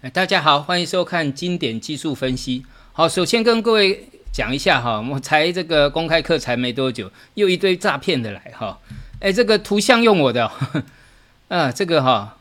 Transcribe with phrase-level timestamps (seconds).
[0.00, 2.64] 哎，大家好，欢迎收看经典技术分析。
[2.92, 8.78] 好，首先跟各位讲一下哈，我才这个公开课才没多久，又一堆诈骗的来哈。
[9.18, 10.48] 哎，这个图像用我的，
[11.48, 12.36] 啊，这个哈，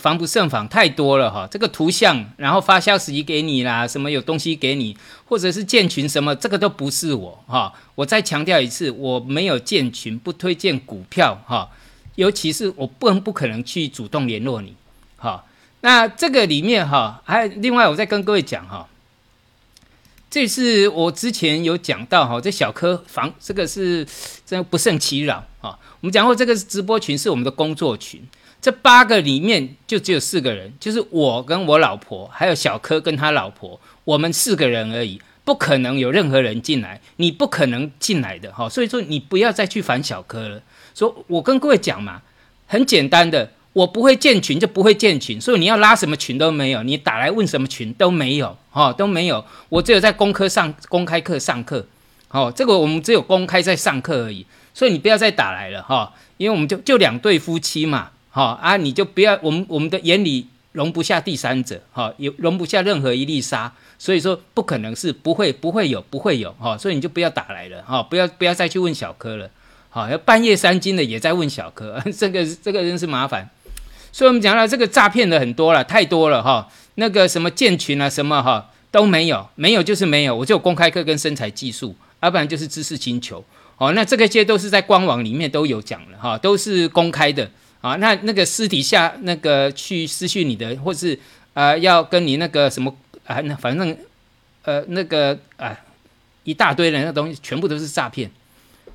[0.00, 1.46] 防不胜防，太多了哈。
[1.48, 4.96] 这个图像，然后发消息给你啦，什么有东西给你，
[5.26, 7.72] 或者是建群什么，这个都不是我哈。
[7.94, 11.70] 我再强调一次，我没有建群，不推荐股票哈，
[12.16, 14.74] 尤其是我不不可能去主动联络你。
[15.86, 18.88] 那这个里面哈，还另外我再跟各位讲哈，
[20.28, 24.04] 这是我之前有讲到哈，这小科房这个是
[24.44, 25.78] 真不胜其扰啊。
[26.00, 28.20] 我们讲过这个直播群是我们的工作群，
[28.60, 38.68] 这八个里面就只有四个人，就是我跟我老婆，还有小柯跟他老婆，我们四个人而已，不可能有任何人进来，你不可能进来的哈。
[38.68, 40.60] 所以说你不要再去烦小柯了。
[40.96, 42.22] 说我跟各位讲嘛，
[42.66, 43.52] 很简单的。
[43.76, 49.44] 我不会建群就不会建群，所以你要拉什么群都没有，你打来问什么群都没有，哈都没有。
[49.68, 51.86] 我只有在公科上公开课上课，
[52.28, 69.50] 好，这个我们只有公开在上课而已，所以你不要再打来了，哈，因为我们就就两对夫妻嘛，哈啊，你就不要我们我们的眼里容不下第三者，哈，有容不下任何一粒沙，所以说不可能是不会不会有不会有，哈，所以你就不要打来了，哈，不要不要再去问小柯了，
[69.90, 73.50] 好，要半夜三更的也在问小柯， 这个这个人是麻烦。
[74.16, 76.66] 所以我们讲到这个诈骗的很多了，太多了哈。
[76.94, 80.34] 那个什么建群啊，什么哈都没有，没有就是没有。
[80.34, 83.44] 我就公开课跟身材技术，要不然就是知识星球。
[83.76, 87.50] 哦，那这个些都是在官网里面都有讲了哈，都是公开的
[87.82, 87.96] 啊。
[87.96, 91.20] 那那个私底下那个去私讯你的，或是
[91.52, 93.94] 啊要跟你那个什么啊，那反正
[94.62, 95.78] 呃那个啊
[96.44, 98.30] 一大堆人的东西，全部都是诈骗，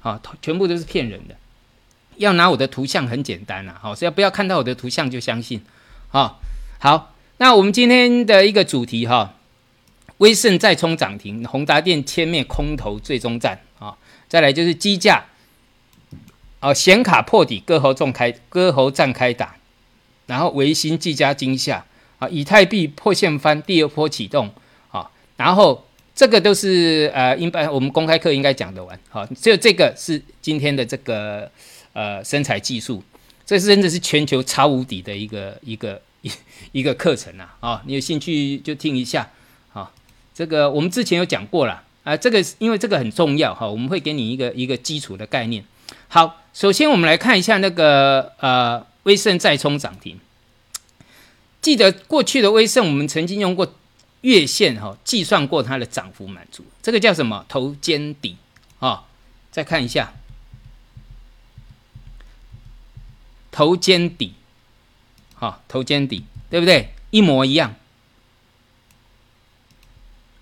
[0.02, 1.36] 啊，全部都是骗人的。
[2.18, 5.62] 要拿我的图像很简单啦，好，所以不要看到我的图像就相信，
[6.10, 6.40] 好，
[6.80, 9.34] 好，那我们今天的一个主题哈，
[10.18, 15.26] 威盛再冲涨停，宏达电千灭空头最终战啊，再来就是机价，
[16.60, 19.56] 哦，显卡破底，割喉重开，割喉战开打，
[20.28, 21.86] 然后维新技嘉惊吓
[22.20, 24.52] 啊，以太币破线翻，第二波启动
[24.92, 31.50] 啊，然后这个都是呃，应该我们公开课应该讲得完，好，只有这个是今天的这个。
[31.94, 33.04] 呃，身材技术，
[33.46, 36.32] 这是真的是全球超无敌的一个一个一
[36.72, 37.58] 一个课程啊！
[37.60, 39.30] 啊，你有兴趣就听一下。
[39.70, 39.92] 好，
[40.34, 45.66] 这个我们之前有讲过了啊，这个因为这个很重要哈，我们会给你一个一个基础的概念。
[46.08, 50.18] 好，首先我们来看一下那个呃，威盛再冲涨停。
[51.62, 53.76] 记得过去的威盛，我们曾经用过
[54.22, 58.38] 月线哈，计算过它的涨幅满足，这个叫什么头肩底
[58.80, 59.04] 啊？
[59.52, 60.14] 再看一下。
[63.52, 64.34] 头肩底，
[65.36, 66.94] 好，头肩底，对不对？
[67.10, 67.76] 一模一样，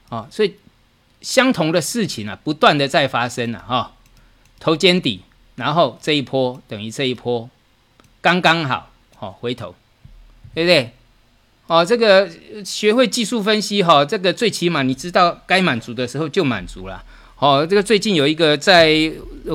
[0.07, 0.55] 好，所以
[1.21, 3.95] 相同的事情啊，不断的在发生了哈。
[4.59, 5.23] 头肩底，
[5.55, 7.49] 然后这一波等于这一波，
[8.21, 9.73] 刚刚好，好回头，
[10.53, 10.93] 对不对？
[11.67, 12.29] 哦，这个
[12.65, 17.03] 学会技术分析哈，这个最起码你知道该满足的时候就满足了。
[17.39, 19.09] 哦，这个最近有一个在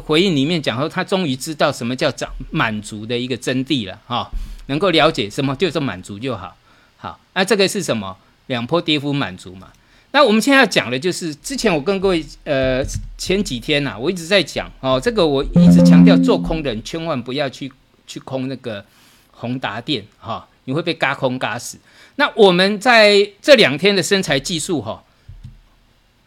[0.07, 4.27] 回应里面讲说，他终于知道什么叫长满足的一个真谛了哈，
[4.69, 6.57] 能够了解什么就是满足就好。
[6.97, 8.17] 好，那这个是什么？
[8.47, 9.69] 两波跌幅满足嘛。
[10.13, 12.83] 那我们现在要讲的就是，之前我跟各位呃
[13.19, 17.71] 前几天呐，我一直在讲哦，这个我一直强调，做空的人千万不要去
[18.07, 18.83] 去空那个
[19.31, 21.77] 宏达电哈，你会被嘎空嘎死。
[22.17, 25.04] 那我们在这两天的身材技术哈。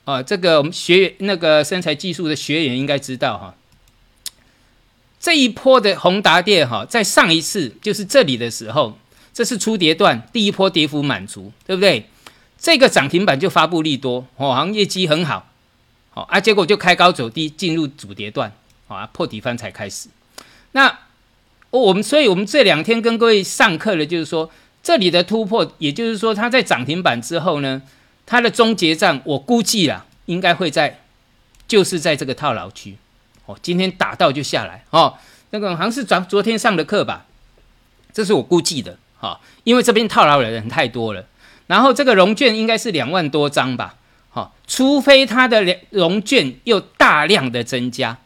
[0.07, 3.53] 啊，这个我们学那个身材技术的学员应该知道哈，
[5.19, 8.97] 这一波的宏达电哈，在上一次就是这里的时候，
[9.33, 12.05] 这是初跌段，第一波跌幅满足，对不对？
[12.57, 15.51] 这个涨停板就发布利多，哦，行业绩很好，
[16.11, 18.53] 好啊，结果就开高走低，进入主跌段，
[18.87, 20.07] 啊，破底翻才开始。
[20.71, 20.99] 那
[21.69, 24.49] 我们，所以我们这两天跟各位上课的，就是说
[24.81, 27.81] 这里的突破，也就是说它在涨停板之后呢。
[28.27, 30.99] 它的终结站，我估计啦，应该会在，
[31.65, 32.97] 就是在这个套牢区，
[33.45, 35.17] 哦，今天打到就下来，哦，
[35.51, 37.25] 那个好像是昨昨天上的课吧，
[38.11, 41.25] 这是我估计的，哈，因为这边套牢的人太多了，
[41.67, 43.95] 然后这个融券应该是两万多张吧，
[44.29, 48.17] 好，除非它的融券又大量的增加，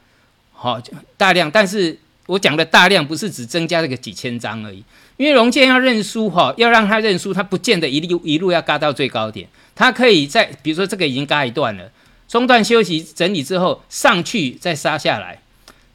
[0.51, 0.81] 好，
[1.15, 4.83] 大量，但是我讲的大量不是只增加这个几千张而已，
[5.18, 9.48] 因为融券要认输，哈，要让它认输，它不见得一路一路要嘎到最高点。
[9.76, 11.92] 它可以在，比如说这个已经嘎一段了，
[12.28, 15.42] 中断休息整理之后上去再杀下来，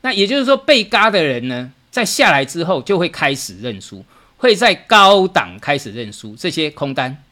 [0.00, 4.04] 那也就是说被嘎的人呢，在下来之后就会开始认输，
[4.38, 7.22] 会在高档开始认输，这些空单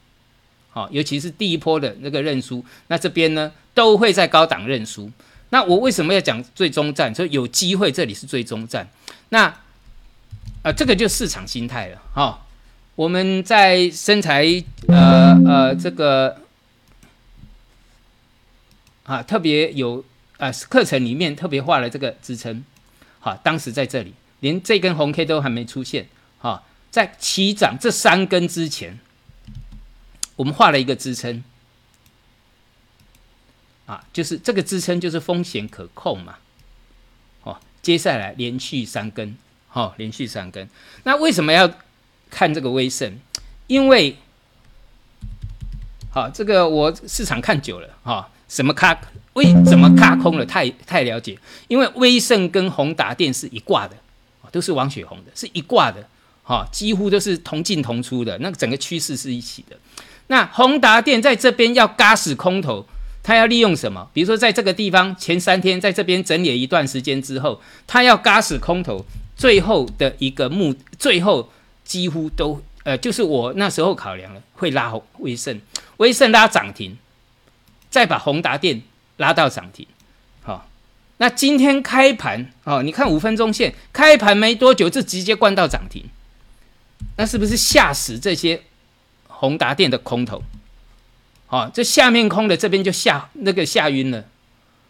[0.70, 5.10] 好，尤其是第一波的那个认输，那这边呢都会在高档认输。
[5.50, 7.14] 那我为什么要讲最终站？
[7.14, 8.88] 说有机会这里是最终站。
[9.28, 9.44] 那
[10.62, 12.43] 啊，这个就市场心态了哈。
[12.96, 14.44] 我们在身材
[14.86, 16.40] 呃呃这个
[19.02, 20.04] 啊特别有
[20.38, 22.64] 啊课程里面特别画了这个支撑，
[23.18, 26.06] 好，当时在这里连这根红 K 都还没出现，
[26.38, 26.62] 哈，
[26.92, 29.00] 在起涨这三根之前，
[30.36, 31.42] 我们画了一个支撑，
[33.86, 36.36] 啊，就是这个支撑就是风险可控嘛，
[37.42, 39.36] 哦，接下来连续三根，
[39.66, 40.70] 好，连续三根，
[41.02, 41.68] 那为什么要？
[42.34, 43.16] 看这个威盛，
[43.68, 44.16] 因为
[46.10, 49.00] 好，这个我市场看久了哈，什么卡
[49.34, 51.38] 威怎么卡空了，太太了解。
[51.68, 53.94] 因为威盛跟宏达电是一挂的，
[54.50, 56.08] 都是王雪红的，是一挂的，
[56.42, 59.76] 哈，几乎都是同进同出的，那整个趋势是一起的。
[60.26, 62.84] 那宏达电在这边要嘎死空头，
[63.22, 64.08] 他要利用什么？
[64.12, 71.48] 比如说在这个地方前三天在这边整理一段时间之后，他要嘎死空头，最后的一个目，最后。
[71.84, 75.58] 几乎都呃，就是我那时候考量了，会拉威盛，
[75.96, 76.98] 威盛拉涨停，
[77.88, 78.82] 再把宏达电
[79.16, 79.86] 拉到涨停，
[80.42, 80.68] 好，
[81.16, 86.04] 那今天开盘哦，你看五分钟线开盘没多久就直接灌到涨停，
[87.16, 88.62] 那是不是吓死这些
[89.28, 90.42] 宏达电的空头？
[91.46, 94.24] 好，这下面空的这边就吓那个吓晕了，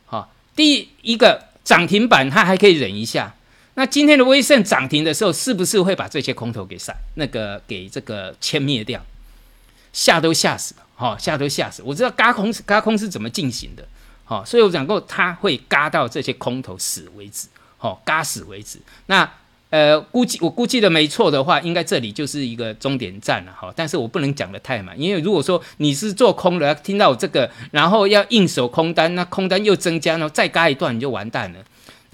[0.07, 3.35] 好，第一个涨停板它还可以忍一下。
[3.75, 9.05] 那今天的威盛涨停的时候，是不是会把这些空头给散那个给这个歼灭掉？
[9.93, 11.83] 吓都吓死了，哈，吓都吓死。
[11.85, 13.87] 我知道嘎空嘎空是怎么进行的，
[14.25, 18.81] 好，所以我讲过，它会嘎到这些空头死为止，好，嘎死为止。
[19.07, 19.29] 那
[19.71, 23.73] 呃，估计我估计的没错的话，应该这里就是一个终点站了，哈。
[23.75, 31.59] 但是我不能讲的太满，因为如果说你是做空的，听到我这个，然后要硬手空单，那空单又增加，然后再嘎一段，你就完蛋了。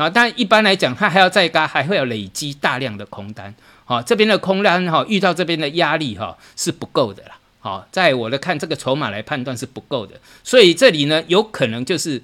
[0.00, 3.55] 啊，但一般来讲，它还要再加，还会有累积大量的空单。
[3.85, 7.38] 好，这边的空单哈，遇到这边的压力哈，是不够的啦。
[7.58, 12.23] 好，在我的看这个筹码来判断是不够的，所以这里呢，有可能就是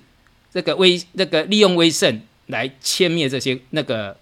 [0.50, 4.16] 这个威那个利用威盛来歼灭这些那个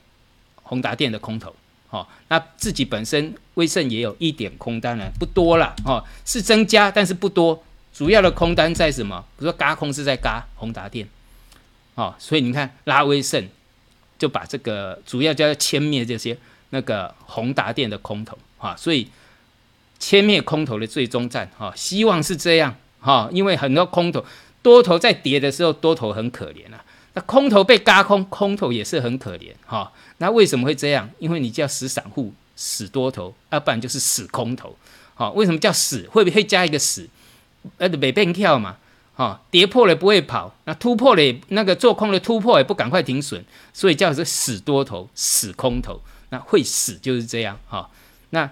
[0.64, 1.54] 宏达电的空头。
[1.86, 5.72] 好，那自己本身威盛也有一点空单了，不多了。
[5.84, 7.62] 哦，是增加，但是不多。
[7.92, 9.24] 主要的空单在什么？
[9.38, 11.08] 比如说嘎空是在嘎宏达电。
[11.94, 13.48] 哦，所以你看拉威盛
[14.18, 16.36] 就把这个主要就要歼灭这些
[16.70, 19.08] 那个宏达电的空头啊，所以
[20.00, 24.24] 歼灭空头的最终战哈，希望是这样哈，因为很多空头
[24.62, 29.92] 多头在跌的时候，多头很可怜啊，那空头被嘎空，空头也是很可怜哈。
[30.18, 31.08] 那为什么会这样？
[31.18, 34.76] 因为你叫死散户、死多头，要不然就是死空头。
[35.14, 36.08] 好，为什么叫死？
[36.10, 37.08] 会不会加一个死？
[37.78, 38.78] 呃，没变跳嘛。
[39.14, 46.00] 哈，跌破了不会跑，那突破了也那个做空的突破也不赶快停损，所以叫做死多头、死空头，
[46.30, 47.88] 那会死就是这样哈。
[48.30, 48.50] 那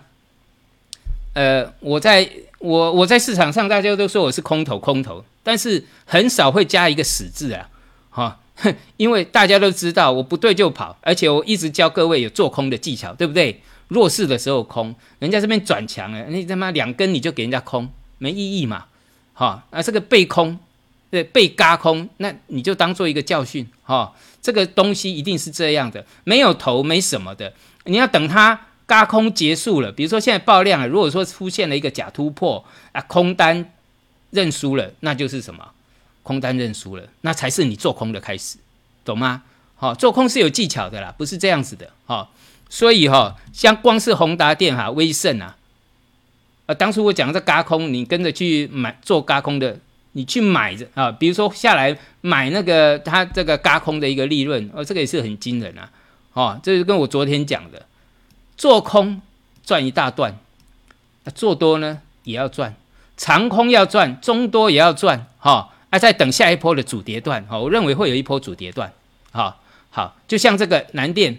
[1.34, 7.68] 呃，我在我我在市场上，大家都说我是空头，空头，但是很少会加一个死字啊，
[8.10, 8.40] 哈，
[8.98, 13.60] 因为大家都知道我不对就跑，而且我一直教各位有做空的技巧，对不对？
[13.88, 17.88] 弱势的时候空，人家这边转强了，你他妈两根你就给人家空，
[18.18, 18.86] 没意义嘛。
[19.34, 20.58] 哈，啊，这个被空，
[21.10, 27.52] 对，被嘎空，那你就当做一个教训，哈，这个东西一定是这样的，没有头，没什么的，
[27.84, 33.72] 你要等它嘎空结束了，比如说现在爆量了，如果说出现了一个假突破，啊，空单
[34.30, 35.70] 认输了，那就是什么？
[36.22, 38.58] 空单认输了，那才是你做空的开始，
[39.04, 39.42] 懂吗？
[39.74, 42.28] 好，做空是有技巧的啦，不是这样子的，哈，
[42.68, 45.56] 所以哈，像光是宏达电哈、威盛啊。
[46.66, 49.76] 呃，当初我讲这嘎空，你跟着去买做嘎空的，
[50.12, 55.90] 你去买着啊，比如说下来买那个它这个嘎空的一个利润，哦，这个也是很惊人啊，
[56.34, 57.84] 哦，这是跟我昨天讲的，
[58.56, 59.20] 做空
[59.64, 60.38] 赚一大段，
[61.24, 62.76] 那做多呢也要赚，
[63.16, 68.92] 长空要赚，中多也要赚，哈，啊，在等下一波的主跌段，哈，我认为会有一波主跌段，
[69.32, 71.38] 好，好，就像这个南电，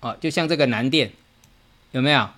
[0.00, 1.10] 哦，就像这个南电。
[1.92, 2.28] 有没有？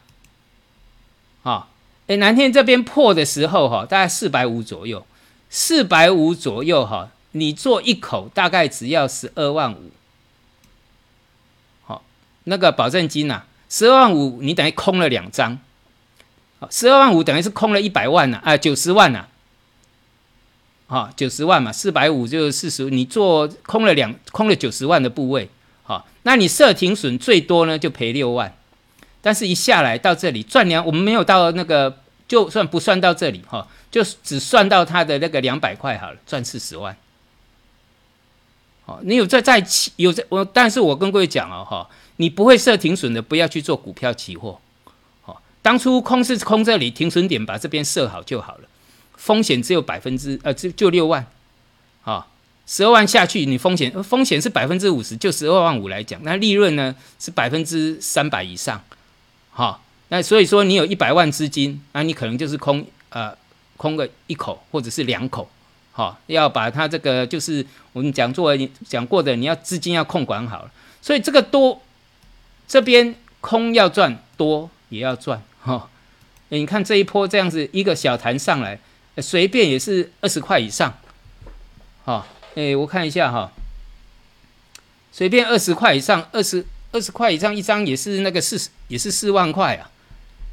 [1.42, 1.70] 好，
[2.06, 5.06] 哎，南天这边破的时候哈，大概四百五左右，
[5.48, 9.90] 四百五左右哈，你做一口大概只要十二万五，
[11.86, 12.04] 好，
[12.44, 15.58] 那个保证金呐，十二万五你等于空了两张，
[16.58, 19.26] 好，十二万五等于是空了一百万呐，啊，九十万呐，
[20.86, 25.48] 好，九十万嘛，四百五就四十，你做空了两空了九十万的部位，
[25.84, 28.54] 好，那你设停损最多呢就赔六万。
[29.22, 36.96] 但是一下来到这里赚两，我们没有到那个，就算不算到这里哈，就只算到它的那个两百块好了，赚四十万。
[38.86, 39.64] 好，你有在在
[39.96, 44.60] 有在我，但是我跟各位讲哦哈，你不会设停损的，不要去做股票期货。
[45.22, 48.68] 好，当初空是空这里停损点，把这边设好就好了，
[49.16, 51.26] 风险只有百分之呃就就六万，
[52.02, 52.26] 好。
[52.66, 58.80] 十二万下去，你风险风险是百分之五十，就十二万五来讲，那利润呢是百分之三百以上，
[59.50, 63.36] 好，那所以说你有一百万资金，那你可能就是空呃
[63.76, 65.48] 空个一口或者是两口，
[65.92, 70.70] 好，要把它这个就是我们讲做讲过的，你要资金要控管好了，
[71.02, 71.82] 所以这个多
[72.66, 75.88] 这边空要赚多也要赚，哈，
[76.48, 78.78] 你看这一波这样子一个小弹上来，
[79.18, 80.98] 随便也是二十块以上，
[82.04, 82.26] 好。
[82.56, 83.52] 哎，我看一下哈，
[85.12, 89.90] 随便二十块以上，二十二十块以上一张也是那个四也是四万块啊，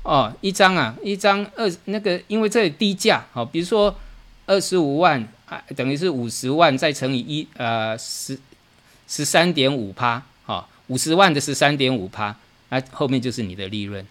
[0.04, 3.96] 哦，一张啊，一张二那个，因为这里低价，好，比如说
[4.46, 8.38] 二十五万啊，等于是五十万再乘以一，呃，十
[9.08, 12.36] 十三点五趴，好，五十万的十三点五趴，
[12.70, 14.06] 那后面就是你的利润，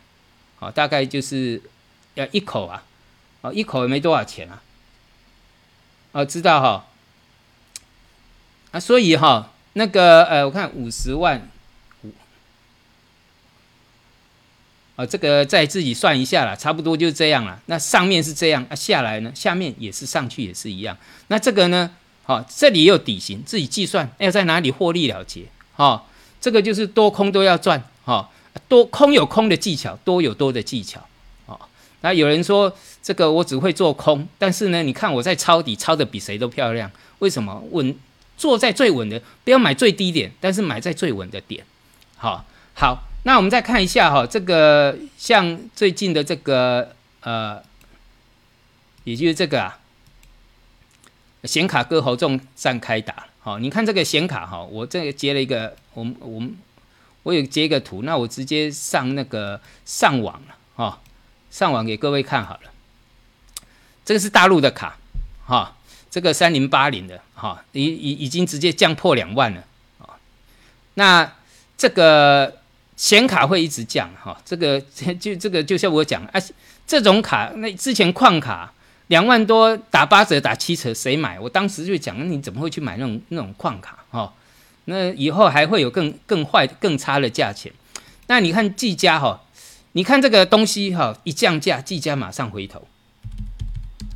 [0.57, 1.63] 好，大概就是
[2.15, 2.83] 要一口啊，
[3.43, 4.63] 哦，一口也没多少钱啊，
[6.13, 6.87] 哦，知道哈。
[8.73, 11.49] 啊，所以哈，那个呃，我看五十万
[12.03, 12.11] 五，
[14.97, 17.61] 啊，这个再自己算一下啦，差不多就是这样了。
[17.67, 20.97] 那上面是这样，啊，下来呢，下面也是上去也是一样。
[21.29, 21.91] 那这个呢，
[22.25, 25.43] 好，这里也有底型，自己计算要在哪里获利了结。
[25.75, 26.05] 哈，
[26.41, 27.83] 这个就是多空都要赚。
[28.05, 28.31] 哈，
[28.69, 31.07] 多空有空的技巧，多有多的技巧。
[31.47, 31.61] 哦，
[32.01, 36.91] 那有人说这个我只会做空，但是呢，你看我在抄底，抄的比谁都漂亮。
[37.21, 37.63] 为什么？
[37.71, 37.95] 稳。
[38.39, 41.65] 坐在最稳的，不要买最低点，但是买在最稳的点。
[42.19, 47.61] 好，好，那我们再看一下哈，这个像最近的这个呃，
[49.03, 49.81] 也就是这个啊，
[51.43, 53.27] 显卡割喉重战开打。
[53.41, 56.57] 好，你看这个显卡哈，我这个截了一个，我们我们
[57.25, 61.01] 我有截一个图，那我直接上那个上网了哈，
[61.51, 62.71] 上网给各位看好了。
[64.05, 64.97] 这个是大陆的卡，
[65.45, 65.73] 哈。
[66.09, 69.65] 这个三零八零的哈，已已已经直接降破两万了
[69.99, 70.17] 啊。
[70.95, 71.33] 那
[71.77, 72.61] 这个
[72.97, 74.81] 显卡会一直降哈，这个
[75.21, 76.41] 就这个就像我讲啊，
[76.87, 78.73] 这种卡那之前矿卡
[79.09, 81.39] 两万多打八折打七折谁买？
[81.39, 84.33] 我当时就讲你怎么会去买那种那种矿卡哈？
[84.87, 87.73] 那以后还会有更更坏更差的价钱。
[88.29, 89.43] 那你看技嘉哈，
[89.93, 92.87] 你看这个东西哈一降价，技嘉马上回头，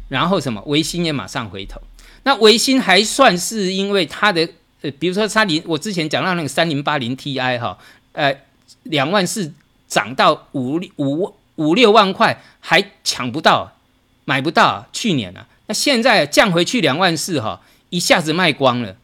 [0.09, 1.81] 然后什么维新也马上回头。
[2.23, 4.49] 那维新还算是因为它的
[4.83, 7.79] 呃，比如说三零，我之前讲到那个三零八零 Ti 哈，
[8.13, 8.35] 呃，
[8.83, 9.53] 两万四
[9.89, 13.73] 涨到五五五六万块还抢不到，
[14.25, 14.87] 买不到。
[14.93, 17.61] 去年啊，那现在降回去两万四哈，
[17.91, 18.97] 一下子卖光了，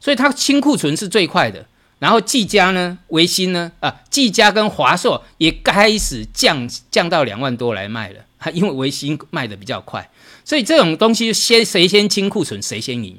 [0.00, 1.66] 所以它清库存是最快的。
[2.00, 8.20] 然后技嘉呢，维新呢，啊，技嘉跟华硕也开始降降到两万多来卖了，
[8.52, 10.10] 因为维新卖的比较快。
[10.44, 13.16] 所以这种东西先谁先清库存谁先赢，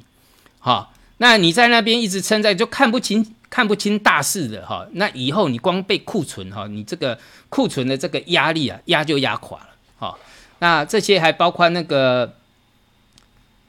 [0.60, 7.18] 好，那你在那边一直撑在就看不清看不清大势的哈，那以后你光被库存哈，你这个
[7.50, 10.20] 库存的这个压力啊压就压垮了，好，
[10.60, 12.36] 那这些还包括那个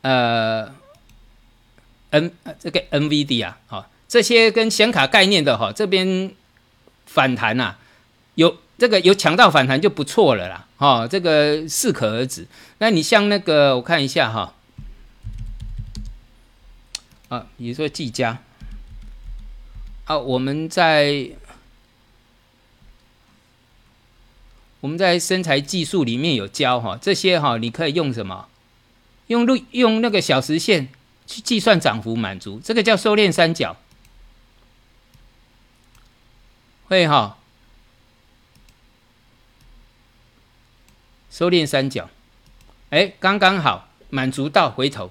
[0.02, 0.74] 呃
[2.10, 6.32] N 这个 NVD 啊，好，这些跟显卡概念的哈，这边
[7.06, 7.76] 反弹呐
[8.34, 8.58] 有。
[8.78, 12.46] 这个有抢到反弹就不错了啦，哈，这个适可而止。
[12.76, 14.52] 那你像那个，我看一下哈，
[17.30, 18.36] 啊，比如说技嘉，
[20.06, 21.30] 啊，我们在
[24.80, 28.48] 我们在身材技术里面有教哈，这些哈，你可以用什么？
[29.26, 30.88] 用路用那个小时线
[31.26, 33.76] 去计算涨幅满足，这个叫收敛三角，
[36.86, 37.38] 会哈。
[41.28, 42.08] 收敛三角，
[42.88, 45.10] 哎，刚刚好满足到回头，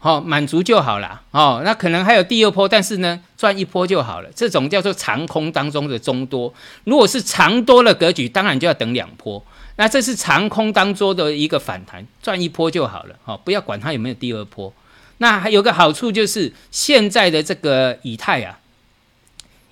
[0.00, 1.62] 好满足就好了哦。
[1.64, 4.30] 那可能还有第二波，但是呢，赚一波就好了。
[4.34, 6.52] 这种叫做长空当中的中多。
[6.82, 9.44] 如果是长多的格局，当然就要等两波。
[9.76, 13.14] 那这是长空当中的一个反弹，赚一波就好了。
[13.24, 14.72] 哦，不要管它有没有第二波。
[15.18, 18.58] 那还有个好处就是，现在的这个以太啊，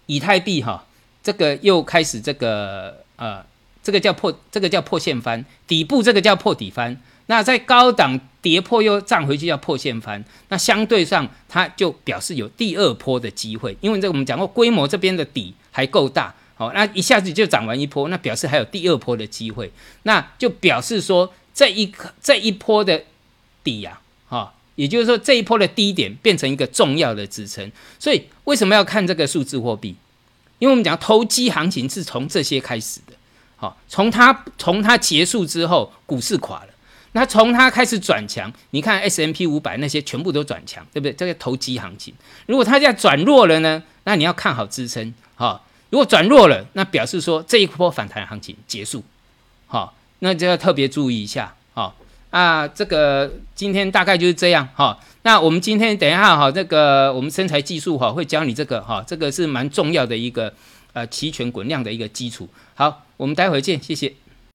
[0.06, 0.84] 以太币哈，
[1.22, 3.44] 这个又开始这个呃。
[3.80, 7.00] 这个叫破，这个叫破线翻底部，这个叫破底翻。
[7.28, 10.22] 那在高档跌破又涨回去叫破线翻。
[10.48, 19.70] 那相对上，它就表示有第二波的机会，因为这个我们讲过，规模这边的底还够大好，那一下子就涨完一波，那表示还有第二波的机会，
[20.02, 23.04] 那就表示说这一这一波的
[23.62, 27.70] 底呀，哈，也就是说这一波的低点变成一个重要的支撑。
[27.98, 29.94] 所以为什么要看这个数字货币？
[30.58, 33.12] 因为我们讲投机行情是从这些开始的，
[33.54, 36.68] 好，从它从它结束之后，股市垮了，
[37.12, 41.12] 那从它开始转强，你看 S M P 五百那些全部都转强，对不对？
[41.12, 42.14] 这个投机行情，
[42.46, 45.62] 如果它在转弱了呢，那你要看好支撑，哈。
[45.90, 49.02] 如果转弱了，那表示说这一波反弹行情结束，
[49.66, 51.96] 好，那就要特别注意一下，好
[52.28, 55.00] 啊，这个今天大概就是这样，哈。
[55.22, 60.52] 那我们今天等一下哈，这个我们身材技术哈会教你这个哈，这个是蛮重要的一个
[60.92, 62.46] 呃期权滚量的一个基础。
[62.74, 64.12] 好，我们待会见，谢谢。